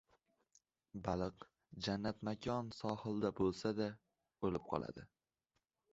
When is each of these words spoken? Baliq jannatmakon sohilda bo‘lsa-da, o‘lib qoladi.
Baliq 1.07 1.45
jannatmakon 1.87 2.73
sohilda 2.79 3.33
bo‘lsa-da, 3.41 3.91
o‘lib 4.51 4.67
qoladi. 4.73 5.07